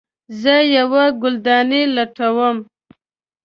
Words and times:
زه 0.41 0.55
یوه 0.75 1.03
ګلدانۍ 1.21 1.83
لټوم 1.95 2.57